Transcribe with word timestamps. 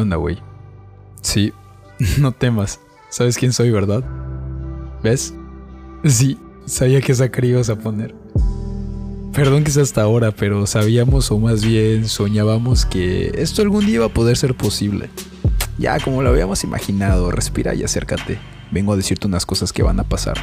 onda, 0.00 0.16
güey? 0.16 0.38
Sí, 1.22 1.52
no 2.18 2.32
temas. 2.32 2.80
¿Sabes 3.08 3.36
quién 3.36 3.52
soy, 3.52 3.70
verdad? 3.70 4.04
¿Ves? 5.02 5.34
Sí, 6.04 6.38
sabía 6.66 7.00
que 7.00 7.12
esa 7.12 7.30
ibas 7.42 7.70
a 7.70 7.76
poner. 7.76 8.14
Perdón 9.32 9.64
que 9.64 9.70
es 9.70 9.76
hasta 9.76 10.02
ahora, 10.02 10.32
pero 10.32 10.66
sabíamos 10.66 11.30
o 11.30 11.38
más 11.38 11.64
bien 11.64 12.08
soñábamos 12.08 12.84
que 12.84 13.32
esto 13.36 13.62
algún 13.62 13.86
día 13.86 13.96
iba 13.96 14.06
a 14.06 14.10
poder 14.10 14.36
ser 14.36 14.56
posible. 14.56 15.08
Ya, 15.78 15.98
como 16.00 16.22
lo 16.22 16.30
habíamos 16.30 16.64
imaginado, 16.64 17.30
respira 17.30 17.74
y 17.74 17.82
acércate. 17.82 18.38
Vengo 18.70 18.92
a 18.92 18.96
decirte 18.96 19.26
unas 19.26 19.46
cosas 19.46 19.72
que 19.72 19.82
van 19.82 19.98
a 20.00 20.04
pasar. 20.04 20.36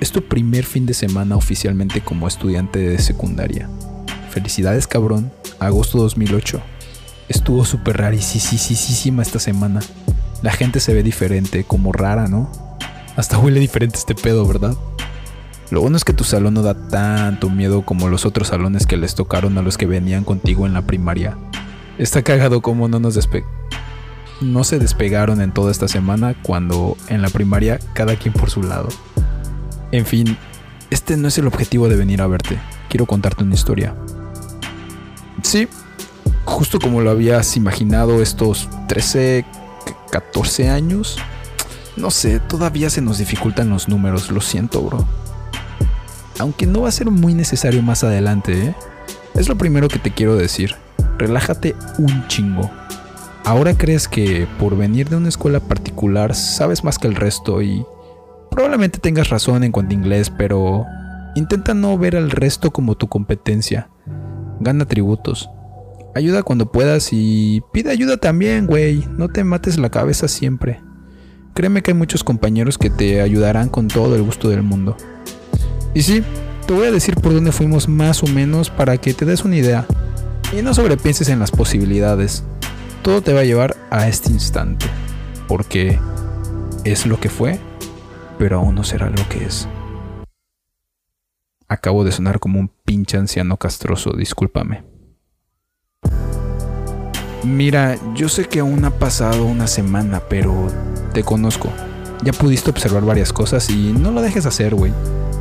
Es 0.00 0.10
tu 0.10 0.22
primer 0.22 0.64
fin 0.64 0.86
de 0.86 0.94
semana 0.94 1.36
oficialmente 1.36 2.00
como 2.00 2.26
estudiante 2.26 2.78
de 2.78 2.98
secundaria. 2.98 3.68
Felicidades 4.30 4.86
cabrón, 4.86 5.30
agosto 5.58 5.98
2008. 5.98 6.60
Estuvo 7.28 7.64
súper 7.64 7.98
rarísima 7.98 9.22
esta 9.22 9.38
semana. 9.38 9.80
La 10.42 10.52
gente 10.52 10.80
se 10.80 10.94
ve 10.94 11.02
diferente, 11.02 11.64
como 11.64 11.92
rara, 11.92 12.28
¿no? 12.28 12.50
Hasta 13.16 13.38
huele 13.38 13.60
diferente 13.60 13.98
este 13.98 14.14
pedo, 14.14 14.46
¿verdad? 14.46 14.74
Lo 15.70 15.80
bueno 15.80 15.96
es 15.96 16.04
que 16.04 16.12
tu 16.12 16.24
salón 16.24 16.54
no 16.54 16.62
da 16.62 16.88
tanto 16.88 17.50
miedo 17.50 17.82
como 17.82 18.08
los 18.08 18.24
otros 18.24 18.48
salones 18.48 18.86
que 18.86 18.96
les 18.96 19.14
tocaron 19.14 19.58
a 19.58 19.62
los 19.62 19.76
que 19.76 19.86
venían 19.86 20.24
contigo 20.24 20.66
en 20.66 20.72
la 20.72 20.82
primaria. 20.82 21.36
Está 21.98 22.22
cagado 22.22 22.62
como 22.62 22.88
no 22.88 23.00
nos 23.00 23.14
despe 23.14 23.44
no 24.40 24.64
se 24.64 24.78
despegaron 24.78 25.40
en 25.40 25.52
toda 25.52 25.70
esta 25.70 25.88
semana 25.88 26.34
cuando 26.42 26.96
en 27.08 27.22
la 27.22 27.28
primaria 27.28 27.78
cada 27.92 28.16
quien 28.16 28.34
por 28.34 28.50
su 28.50 28.62
lado. 28.62 28.88
En 29.90 30.06
fin, 30.06 30.36
este 30.90 31.16
no 31.16 31.28
es 31.28 31.38
el 31.38 31.46
objetivo 31.46 31.88
de 31.88 31.96
venir 31.96 32.22
a 32.22 32.26
verte. 32.26 32.58
Quiero 32.88 33.06
contarte 33.06 33.44
una 33.44 33.54
historia. 33.54 33.94
Sí, 35.42 35.68
justo 36.48 36.78
como 36.78 37.00
lo 37.00 37.10
habías 37.10 37.56
imaginado 37.56 38.22
estos 38.22 38.68
13, 38.88 39.44
14 40.10 40.68
años. 40.68 41.18
No 41.96 42.10
sé, 42.10 42.40
todavía 42.40 42.90
se 42.90 43.00
nos 43.00 43.18
dificultan 43.18 43.70
los 43.70 43.88
números, 43.88 44.30
lo 44.30 44.40
siento, 44.40 44.82
bro. 44.82 45.04
Aunque 46.38 46.66
no 46.66 46.82
va 46.82 46.88
a 46.88 46.92
ser 46.92 47.10
muy 47.10 47.34
necesario 47.34 47.82
más 47.82 48.04
adelante, 48.04 48.66
¿eh? 48.66 48.74
Es 49.34 49.48
lo 49.48 49.56
primero 49.56 49.88
que 49.88 49.98
te 49.98 50.12
quiero 50.12 50.36
decir. 50.36 50.74
Relájate 51.18 51.76
un 51.98 52.26
chingo. 52.28 52.70
Ahora 53.44 53.76
crees 53.76 54.08
que 54.08 54.46
por 54.58 54.76
venir 54.76 55.08
de 55.08 55.16
una 55.16 55.28
escuela 55.28 55.60
particular 55.60 56.34
sabes 56.34 56.84
más 56.84 56.98
que 56.98 57.08
el 57.08 57.14
resto 57.14 57.62
y 57.62 57.84
Probablemente 58.50 58.98
tengas 58.98 59.28
razón 59.28 59.62
en 59.62 59.72
cuanto 59.72 59.92
a 59.92 59.94
inglés, 59.94 60.30
pero 60.30 60.84
intenta 61.36 61.74
no 61.74 61.96
ver 61.96 62.16
al 62.16 62.30
resto 62.30 62.70
como 62.70 62.96
tu 62.96 63.08
competencia. 63.08 63.88
Gana 64.58 64.84
tributos. 64.84 65.48
Ayuda 66.14 66.42
cuando 66.42 66.72
puedas 66.72 67.08
y 67.12 67.62
pide 67.72 67.90
ayuda 67.90 68.16
también, 68.16 68.66
güey. 68.66 69.06
No 69.16 69.28
te 69.28 69.44
mates 69.44 69.78
la 69.78 69.90
cabeza 69.90 70.28
siempre. 70.28 70.80
Créeme 71.54 71.82
que 71.82 71.92
hay 71.92 71.96
muchos 71.96 72.24
compañeros 72.24 72.78
que 72.78 72.90
te 72.90 73.20
ayudarán 73.20 73.68
con 73.68 73.88
todo 73.88 74.16
el 74.16 74.22
gusto 74.22 74.48
del 74.48 74.62
mundo. 74.62 74.96
Y 75.94 76.02
sí, 76.02 76.22
te 76.66 76.72
voy 76.72 76.86
a 76.86 76.92
decir 76.92 77.14
por 77.16 77.32
dónde 77.32 77.52
fuimos 77.52 77.88
más 77.88 78.22
o 78.22 78.26
menos 78.26 78.70
para 78.70 78.96
que 78.96 79.14
te 79.14 79.24
des 79.24 79.44
una 79.44 79.56
idea. 79.56 79.86
Y 80.56 80.62
no 80.62 80.74
sobrepienses 80.74 81.28
en 81.28 81.38
las 81.38 81.50
posibilidades. 81.50 82.44
Todo 83.02 83.22
te 83.22 83.32
va 83.32 83.40
a 83.40 83.44
llevar 83.44 83.76
a 83.90 84.08
este 84.08 84.30
instante. 84.30 84.86
Porque 85.46 85.98
es 86.84 87.06
lo 87.06 87.20
que 87.20 87.28
fue 87.28 87.60
pero 88.38 88.58
aún 88.58 88.76
no 88.76 88.84
será 88.84 89.10
lo 89.10 89.28
que 89.28 89.44
es. 89.44 89.68
Acabo 91.66 92.04
de 92.04 92.12
sonar 92.12 92.38
como 92.38 92.60
un 92.60 92.68
pinche 92.84 93.18
anciano 93.18 93.58
castroso, 93.58 94.12
discúlpame. 94.12 94.84
Mira, 97.44 97.96
yo 98.14 98.28
sé 98.28 98.46
que 98.46 98.60
aún 98.60 98.84
ha 98.84 98.90
pasado 98.90 99.44
una 99.44 99.68
semana, 99.68 100.20
pero 100.28 100.68
te 101.12 101.22
conozco. 101.22 101.70
Ya 102.22 102.32
pudiste 102.32 102.70
observar 102.70 103.04
varias 103.04 103.32
cosas 103.32 103.70
y 103.70 103.92
no 103.92 104.10
lo 104.10 104.22
dejes 104.22 104.44
hacer, 104.44 104.74
güey. 104.74 104.92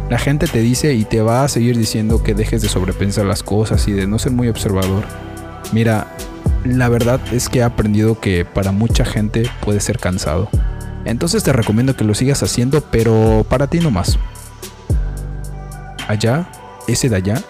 La 0.10 0.20
gente 0.20 0.48
te 0.48 0.60
dice 0.60 0.94
y 0.94 1.06
te 1.06 1.22
va 1.22 1.44
a 1.44 1.48
seguir 1.48 1.78
diciendo 1.78 2.24
que 2.24 2.36
dejes 2.36 2.62
de 2.62 2.70
sobrepensar 2.70 3.26
las 3.26 3.44
cosas 3.44 3.88
y 3.88 3.94
de 3.94 4.08
no 4.08 4.20
ser 4.20 4.32
muy 4.32 4.48
observador. 4.48 5.04
Mira, 5.74 6.16
la 6.64 6.88
verdad 6.88 7.20
es 7.34 7.50
que 7.50 7.60
he 7.60 7.64
aprendido 7.64 8.20
que 8.20 8.46
para 8.46 8.72
mucha 8.72 9.04
gente 9.04 9.50
puede 9.62 9.80
ser 9.80 9.98
cansado. 9.98 10.50
Entonces 11.04 11.44
te 11.44 11.52
recomiendo 11.52 11.96
que 11.96 12.04
lo 12.04 12.14
sigas 12.14 12.44
haciendo, 12.44 12.82
pero 12.82 13.46
para 13.50 13.68
ti 13.68 13.80
nomás. 13.80 14.20
Allá, 16.08 16.48
ese 16.88 17.10
de 17.10 17.16
allá, 17.16 17.42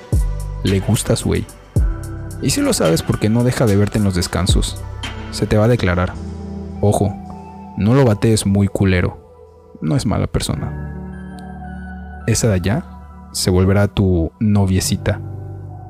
le 0.64 0.80
gustas, 0.80 1.24
güey. 1.24 1.46
Y 2.42 2.52
si 2.52 2.62
lo 2.62 2.74
sabes 2.74 3.02
porque 3.02 3.30
no 3.30 3.44
deja 3.44 3.66
de 3.66 3.76
verte 3.76 3.98
en 3.98 4.04
los 4.04 4.16
descansos. 4.16 4.82
Se 5.32 5.48
te 5.48 5.58
va 5.58 5.66
a 5.66 5.70
declarar. 5.70 6.14
Ojo, 6.82 7.14
no 7.78 7.94
lo 7.94 8.06
batees 8.06 8.46
muy 8.46 8.68
culero. 8.68 9.18
No 9.82 9.96
es 9.96 10.06
mala 10.06 10.28
persona. 10.28 12.24
Esa 12.28 12.48
de 12.48 12.54
allá 12.56 12.86
se 13.32 13.50
volverá 13.50 13.88
tu 13.88 14.32
noviecita. 14.40 15.22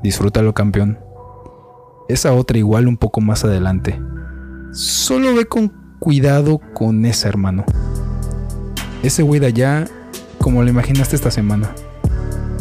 Disfrútalo, 0.04 0.54
campeón. 0.54 1.00
Esa 2.08 2.34
otra 2.34 2.58
igual 2.58 2.88
un 2.88 2.98
poco 2.98 3.22
más 3.22 3.44
adelante. 3.44 4.02
Solo 4.72 5.36
ve 5.36 5.46
con 5.46 5.74
cuidado 6.00 6.60
con 6.74 7.06
ese 7.06 7.28
hermano. 7.28 7.66
Ese 9.04 9.24
güey 9.24 9.40
de 9.40 9.48
allá, 9.48 9.86
como 10.40 10.64
lo 10.64 10.70
imaginaste 10.70 11.16
esta 11.16 11.32
semana, 11.32 11.72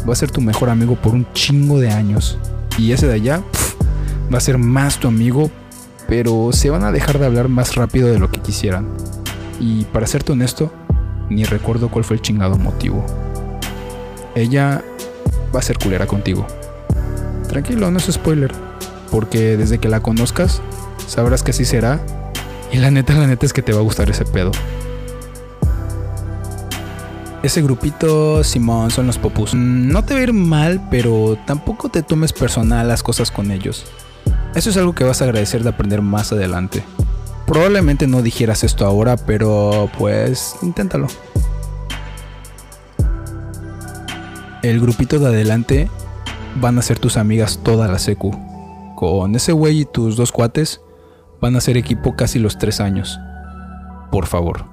va 0.07 0.13
a 0.13 0.15
ser 0.15 0.31
tu 0.31 0.41
mejor 0.41 0.69
amigo 0.69 0.95
por 0.95 1.13
un 1.13 1.27
chingo 1.33 1.79
de 1.79 1.91
años. 1.91 2.37
Y 2.77 2.91
ese 2.91 3.07
de 3.07 3.13
allá 3.13 3.43
va 4.33 4.37
a 4.37 4.41
ser 4.41 4.57
más 4.57 4.99
tu 4.99 5.07
amigo, 5.07 5.51
pero 6.07 6.49
se 6.51 6.69
van 6.69 6.83
a 6.83 6.91
dejar 6.91 7.19
de 7.19 7.25
hablar 7.25 7.49
más 7.49 7.75
rápido 7.75 8.07
de 8.09 8.19
lo 8.19 8.31
que 8.31 8.41
quisieran. 8.41 8.87
Y 9.59 9.85
para 9.85 10.07
serte 10.07 10.31
honesto, 10.31 10.71
ni 11.29 11.43
recuerdo 11.43 11.89
cuál 11.89 12.03
fue 12.03 12.15
el 12.15 12.21
chingado 12.21 12.57
motivo. 12.57 13.05
Ella 14.35 14.83
va 15.53 15.59
a 15.59 15.63
ser 15.63 15.77
culera 15.77 16.07
contigo. 16.07 16.45
Tranquilo, 17.47 17.89
no 17.91 17.97
es 17.97 18.05
spoiler, 18.05 18.51
porque 19.11 19.57
desde 19.57 19.79
que 19.79 19.89
la 19.89 20.01
conozcas, 20.01 20.61
sabrás 21.07 21.43
que 21.43 21.51
así 21.51 21.65
será 21.65 22.01
y 22.71 22.77
la 22.77 22.91
neta, 22.91 23.13
la 23.13 23.27
neta 23.27 23.45
es 23.45 23.53
que 23.53 23.61
te 23.61 23.73
va 23.73 23.79
a 23.79 23.83
gustar 23.83 24.09
ese 24.09 24.25
pedo. 24.25 24.51
Ese 27.43 27.61
grupito, 27.61 28.43
Simón, 28.43 28.91
son 28.91 29.07
los 29.07 29.17
popus. 29.17 29.53
Mm, 29.53 29.89
no 29.89 30.03
te 30.03 30.13
va 30.13 30.33
mal, 30.33 30.85
pero 30.91 31.37
tampoco 31.45 31.87
te 31.87 32.01
tomes 32.03 32.33
personal 32.33 32.87
las 32.87 33.03
cosas 33.03 33.31
con 33.31 33.51
ellos. 33.51 33.85
Eso 34.57 34.71
es 34.71 34.77
algo 34.77 34.95
que 34.95 35.03
vas 35.03 35.21
a 35.21 35.25
agradecer 35.25 35.61
de 35.61 35.69
aprender 35.69 36.01
más 36.01 36.31
adelante. 36.31 36.83
Probablemente 37.45 38.07
no 38.07 38.23
dijeras 38.23 38.63
esto 38.63 38.87
ahora, 38.87 39.15
pero 39.15 39.87
pues 39.99 40.55
inténtalo. 40.63 41.05
El 44.63 44.81
grupito 44.81 45.19
de 45.19 45.27
adelante 45.27 45.91
van 46.59 46.79
a 46.79 46.81
ser 46.81 46.97
tus 46.97 47.17
amigas 47.17 47.59
toda 47.61 47.87
la 47.87 47.99
secu. 47.99 48.31
Con 48.95 49.35
ese 49.35 49.51
güey 49.51 49.81
y 49.81 49.85
tus 49.85 50.15
dos 50.17 50.31
cuates, 50.31 50.81
Van 51.39 51.55
a 51.55 51.61
ser 51.61 51.77
equipo 51.77 52.15
casi 52.15 52.39
los 52.39 52.57
tres 52.57 52.81
años. 52.81 53.19
Por 54.11 54.25
favor, 54.25 54.65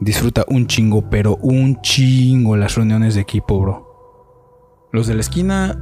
disfruta 0.00 0.44
un 0.48 0.66
chingo, 0.66 1.08
pero 1.08 1.36
un 1.36 1.80
chingo 1.82 2.56
las 2.56 2.74
reuniones 2.74 3.14
de 3.14 3.20
equipo, 3.20 3.60
bro. 3.60 4.88
Los 4.90 5.06
de 5.06 5.14
la 5.14 5.20
esquina... 5.20 5.78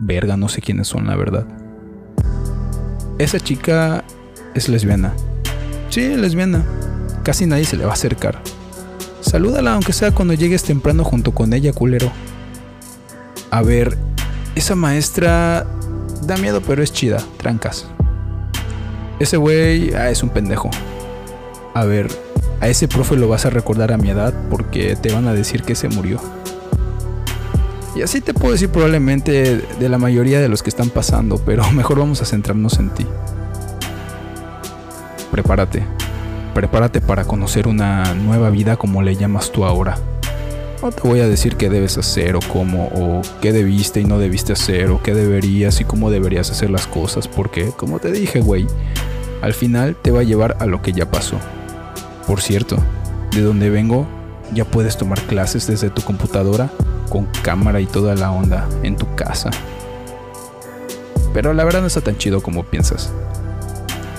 Verga, 0.00 0.36
no 0.36 0.48
sé 0.48 0.60
quiénes 0.60 0.88
son, 0.88 1.06
la 1.06 1.14
verdad. 1.14 1.46
Esa 3.18 3.38
chica 3.38 4.04
es 4.54 4.68
lesbiana. 4.68 5.14
Sí, 5.88 6.16
lesbiana. 6.16 6.64
Casi 7.22 7.46
nadie 7.46 7.64
se 7.64 7.76
le 7.76 7.84
va 7.84 7.92
a 7.92 7.94
acercar. 7.94 8.40
Salúdala 9.20 9.74
aunque 9.74 9.92
sea 9.92 10.10
cuando 10.10 10.34
llegues 10.34 10.64
temprano 10.64 11.04
junto 11.04 11.32
con 11.32 11.52
ella, 11.52 11.72
culero. 11.72 12.10
A 13.50 13.62
ver, 13.62 13.96
esa 14.56 14.74
maestra 14.74 15.64
da 16.22 16.36
miedo 16.36 16.60
pero 16.60 16.82
es 16.82 16.92
chida, 16.92 17.22
trancas. 17.36 17.86
Ese 19.20 19.36
güey 19.36 19.94
ah, 19.94 20.10
es 20.10 20.22
un 20.24 20.30
pendejo. 20.30 20.70
A 21.72 21.84
ver, 21.84 22.08
a 22.60 22.68
ese 22.68 22.88
profe 22.88 23.16
lo 23.16 23.28
vas 23.28 23.46
a 23.46 23.50
recordar 23.50 23.92
a 23.92 23.96
mi 23.96 24.10
edad 24.10 24.34
porque 24.50 24.96
te 24.96 25.12
van 25.12 25.28
a 25.28 25.34
decir 25.34 25.62
que 25.62 25.76
se 25.76 25.88
murió. 25.88 26.20
Y 27.94 28.02
así 28.02 28.20
te 28.20 28.34
puedo 28.34 28.52
decir 28.52 28.70
probablemente 28.70 29.62
de 29.78 29.88
la 29.88 29.98
mayoría 29.98 30.40
de 30.40 30.48
los 30.48 30.62
que 30.62 30.70
están 30.70 30.90
pasando, 30.90 31.38
pero 31.38 31.70
mejor 31.72 31.98
vamos 31.98 32.20
a 32.22 32.24
centrarnos 32.24 32.78
en 32.78 32.90
ti. 32.90 33.06
Prepárate. 35.30 35.84
Prepárate 36.54 37.00
para 37.00 37.24
conocer 37.24 37.66
una 37.66 38.14
nueva 38.14 38.50
vida 38.50 38.76
como 38.76 39.02
le 39.02 39.16
llamas 39.16 39.50
tú 39.50 39.64
ahora. 39.64 39.98
No 40.82 40.92
te 40.92 41.08
voy 41.08 41.20
a 41.20 41.28
decir 41.28 41.56
qué 41.56 41.70
debes 41.70 41.96
hacer 41.98 42.36
o 42.36 42.40
cómo, 42.52 42.90
o 42.94 43.22
qué 43.40 43.52
debiste 43.52 44.00
y 44.00 44.04
no 44.04 44.18
debiste 44.18 44.52
hacer, 44.52 44.90
o 44.90 45.02
qué 45.02 45.14
deberías 45.14 45.80
y 45.80 45.84
cómo 45.84 46.10
deberías 46.10 46.50
hacer 46.50 46.70
las 46.70 46.86
cosas, 46.86 47.26
porque, 47.26 47.70
como 47.76 48.00
te 48.00 48.12
dije, 48.12 48.40
güey, 48.40 48.66
al 49.40 49.54
final 49.54 49.96
te 50.00 50.10
va 50.10 50.20
a 50.20 50.24
llevar 50.24 50.56
a 50.60 50.66
lo 50.66 50.82
que 50.82 50.92
ya 50.92 51.10
pasó. 51.10 51.38
Por 52.26 52.42
cierto, 52.42 52.76
de 53.32 53.40
donde 53.40 53.70
vengo, 53.70 54.06
ya 54.52 54.64
puedes 54.64 54.98
tomar 54.98 55.20
clases 55.22 55.66
desde 55.66 55.90
tu 55.90 56.02
computadora, 56.02 56.70
con 57.08 57.26
cámara 57.42 57.80
y 57.80 57.86
toda 57.86 58.14
la 58.14 58.30
onda, 58.30 58.68
en 58.82 58.96
tu 58.96 59.14
casa. 59.14 59.50
pero 61.32 61.52
la 61.52 61.64
verdad 61.64 61.80
no 61.80 61.88
está 61.88 62.00
tan 62.00 62.16
chido 62.16 62.42
como 62.42 62.62
piensas. 62.64 63.12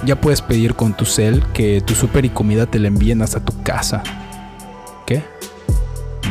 Ya 0.06 0.20
puedes 0.20 0.42
pedir 0.42 0.76
con 0.76 0.94
tu 0.94 1.06
cel 1.06 1.44
que 1.54 1.82
tu 1.82 1.96
super 1.96 2.26
y 2.26 2.30
comida 2.30 2.66
te 2.66 2.78
la 2.78 2.90
envíen 2.90 3.22
hasta 3.22 3.40
tu 3.40 3.64
casa. 3.64 4.04
¿Qué? 5.08 5.24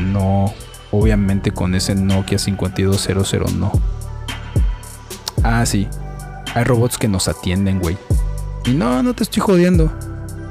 No, 0.01 0.53
obviamente 0.91 1.51
con 1.51 1.75
ese 1.75 1.95
Nokia 1.95 2.39
5200 2.39 3.55
no. 3.55 3.73
Ah, 5.43 5.65
sí. 5.67 5.89
Hay 6.55 6.65
robots 6.65 6.99
que 6.99 7.09
nos 7.09 7.29
atienden, 7.29 7.81
güey. 7.81 7.97
Y 8.65 8.73
no, 8.73 9.03
no 9.03 9.15
te 9.15 9.25
estoy 9.25 9.41
jodiendo. 9.41 9.93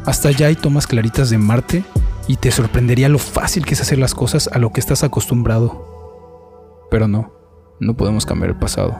Hasta 0.05 0.29
allá 0.29 0.47
hay 0.47 0.55
tomas 0.55 0.85
claritas 0.85 1.29
de 1.29 1.37
Marte 1.37 1.83
y 2.27 2.35
te 2.37 2.51
sorprendería 2.51 3.07
lo 3.07 3.19
fácil 3.19 3.65
que 3.65 3.73
es 3.73 3.81
hacer 3.81 3.99
las 3.99 4.13
cosas 4.13 4.49
a 4.51 4.59
lo 4.59 4.71
que 4.73 4.79
estás 4.79 5.03
acostumbrado. 5.03 5.92
Pero 6.93 7.07
no, 7.07 7.33
no 7.79 7.97
podemos 7.97 8.23
cambiar 8.23 8.51
el 8.51 8.55
pasado. 8.55 8.95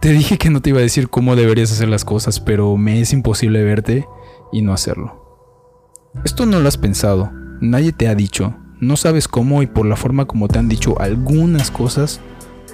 Te 0.00 0.10
dije 0.12 0.38
que 0.38 0.50
no 0.50 0.62
te 0.62 0.70
iba 0.70 0.78
a 0.78 0.82
decir 0.82 1.08
cómo 1.08 1.34
deberías 1.34 1.72
hacer 1.72 1.88
las 1.88 2.04
cosas, 2.04 2.38
pero 2.38 2.76
me 2.76 3.00
es 3.00 3.12
imposible 3.12 3.64
verte 3.64 4.06
y 4.52 4.62
no 4.62 4.72
hacerlo. 4.72 5.50
Esto 6.24 6.46
no 6.46 6.60
lo 6.60 6.68
has 6.68 6.76
pensado, 6.76 7.32
nadie 7.60 7.90
te 7.90 8.06
ha 8.06 8.14
dicho, 8.14 8.54
no 8.78 8.96
sabes 8.96 9.26
cómo 9.26 9.62
y 9.62 9.66
por 9.66 9.84
la 9.84 9.96
forma 9.96 10.26
como 10.26 10.46
te 10.46 10.60
han 10.60 10.68
dicho 10.68 11.00
algunas 11.00 11.72
cosas, 11.72 12.20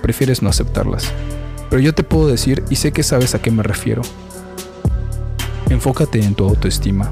prefieres 0.03 0.43
no 0.43 0.51
aceptarlas. 0.51 1.11
Pero 1.71 1.81
yo 1.81 1.95
te 1.95 2.03
puedo 2.03 2.29
decir 2.29 2.63
y 2.69 2.77
sé 2.77 2.93
que 2.93 3.03
sabes 3.03 3.35
a 3.35 3.41
qué 3.41 3.51
me 3.51 3.63
refiero. 3.63 4.03
Enfócate 5.71 6.23
en 6.23 6.35
tu 6.35 6.47
autoestima. 6.47 7.11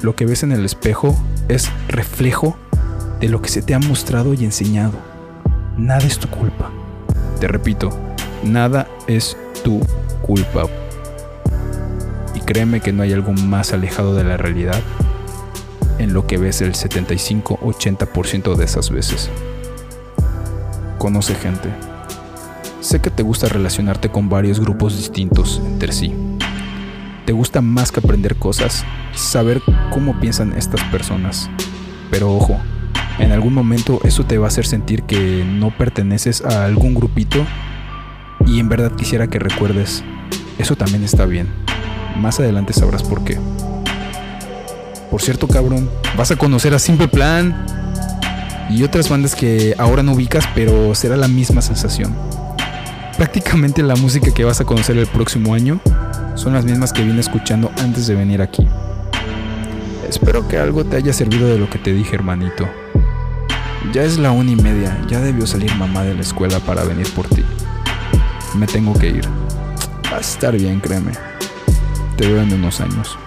Lo 0.00 0.16
que 0.16 0.24
ves 0.24 0.44
en 0.44 0.52
el 0.52 0.64
espejo 0.64 1.14
es 1.48 1.70
reflejo 1.88 2.56
de 3.20 3.28
lo 3.28 3.42
que 3.42 3.50
se 3.50 3.60
te 3.60 3.74
ha 3.74 3.78
mostrado 3.78 4.32
y 4.32 4.46
enseñado. 4.46 5.11
Nada 5.76 6.06
es 6.06 6.18
tu 6.18 6.28
culpa. 6.28 6.70
Te 7.40 7.48
repito, 7.48 7.90
nada 8.44 8.88
es 9.06 9.36
tu 9.64 9.80
culpa. 10.20 10.64
Y 12.34 12.40
créeme 12.40 12.80
que 12.80 12.92
no 12.92 13.02
hay 13.02 13.12
algo 13.12 13.32
más 13.32 13.72
alejado 13.72 14.14
de 14.14 14.24
la 14.24 14.36
realidad 14.36 14.80
en 15.98 16.12
lo 16.12 16.26
que 16.26 16.36
ves 16.36 16.60
el 16.60 16.74
75-80% 16.74 18.54
de 18.54 18.64
esas 18.64 18.90
veces. 18.90 19.30
Conoce 20.98 21.34
gente. 21.34 21.70
Sé 22.80 23.00
que 23.00 23.10
te 23.10 23.22
gusta 23.22 23.48
relacionarte 23.48 24.10
con 24.10 24.28
varios 24.28 24.60
grupos 24.60 24.96
distintos 24.96 25.60
entre 25.64 25.92
sí. 25.92 26.14
Te 27.24 27.32
gusta 27.32 27.62
más 27.62 27.92
que 27.92 28.00
aprender 28.00 28.36
cosas, 28.36 28.84
saber 29.14 29.62
cómo 29.90 30.20
piensan 30.20 30.52
estas 30.52 30.82
personas. 30.84 31.48
Pero 32.10 32.34
ojo, 32.34 32.60
en 33.18 33.32
algún 33.32 33.54
momento 33.54 34.00
eso 34.04 34.24
te 34.24 34.38
va 34.38 34.46
a 34.46 34.48
hacer 34.48 34.66
sentir 34.66 35.02
que 35.04 35.44
no 35.44 35.76
perteneces 35.76 36.42
a 36.42 36.64
algún 36.64 36.94
grupito 36.94 37.44
y 38.46 38.58
en 38.58 38.68
verdad 38.68 38.92
quisiera 38.92 39.28
que 39.28 39.38
recuerdes, 39.38 40.02
eso 40.58 40.76
también 40.76 41.04
está 41.04 41.26
bien. 41.26 41.48
Más 42.16 42.40
adelante 42.40 42.72
sabrás 42.72 43.02
por 43.02 43.24
qué. 43.24 43.38
Por 45.10 45.20
cierto, 45.20 45.46
cabrón, 45.46 45.90
vas 46.16 46.30
a 46.30 46.36
conocer 46.36 46.74
a 46.74 46.78
Simple 46.78 47.08
Plan 47.08 47.66
y 48.70 48.82
otras 48.82 49.08
bandas 49.08 49.34
que 49.34 49.74
ahora 49.78 50.02
no 50.02 50.12
ubicas, 50.12 50.48
pero 50.54 50.94
será 50.94 51.16
la 51.16 51.28
misma 51.28 51.60
sensación. 51.60 52.16
Prácticamente 53.16 53.82
la 53.82 53.96
música 53.96 54.32
que 54.32 54.44
vas 54.44 54.60
a 54.60 54.64
conocer 54.64 54.96
el 54.96 55.06
próximo 55.06 55.54
año 55.54 55.80
son 56.34 56.54
las 56.54 56.64
mismas 56.64 56.92
que 56.92 57.04
vine 57.04 57.20
escuchando 57.20 57.70
antes 57.78 58.06
de 58.06 58.14
venir 58.14 58.40
aquí. 58.40 58.66
Espero 60.08 60.48
que 60.48 60.58
algo 60.58 60.84
te 60.84 60.96
haya 60.96 61.12
servido 61.12 61.46
de 61.48 61.58
lo 61.58 61.68
que 61.68 61.78
te 61.78 61.92
dije, 61.92 62.14
hermanito. 62.14 62.68
Ya 63.90 64.04
es 64.04 64.18
la 64.18 64.30
una 64.30 64.50
y 64.50 64.56
media, 64.56 64.98
ya 65.08 65.20
debió 65.20 65.46
salir 65.46 65.74
mamá 65.74 66.02
de 66.02 66.14
la 66.14 66.22
escuela 66.22 66.60
para 66.60 66.84
venir 66.84 67.10
por 67.14 67.26
ti. 67.28 67.44
Me 68.54 68.66
tengo 68.66 68.94
que 68.94 69.08
ir. 69.08 69.28
Va 70.10 70.18
a 70.18 70.20
estar 70.20 70.56
bien, 70.56 70.80
créeme. 70.80 71.12
Te 72.16 72.26
veo 72.26 72.42
en 72.42 72.52
unos 72.54 72.80
años. 72.80 73.18